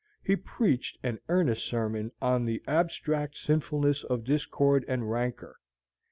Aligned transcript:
He 0.23 0.35
preached 0.35 0.97
an 1.03 1.19
earnest 1.29 1.63
sermon 1.63 2.11
on 2.23 2.43
the 2.45 2.63
abstract 2.67 3.37
sinfulness 3.37 4.03
of 4.03 4.23
discord 4.23 4.83
and 4.87 5.11
rancor. 5.11 5.59